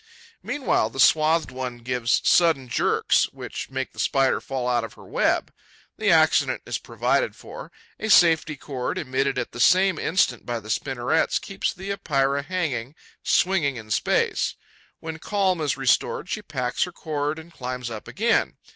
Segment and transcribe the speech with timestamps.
[0.41, 5.05] Meanwhile, the swathed one gives sudden jerks, which make the Spider fall out of her
[5.05, 5.53] web.
[5.99, 7.71] The accident is provided for.
[7.99, 12.95] A safety cord, emitted at the same instant by the spinnerets, keeps the Epeira hanging,
[13.21, 14.55] swinging in space.
[15.01, 18.57] When calm is restored, she packs her cord and climbs up again.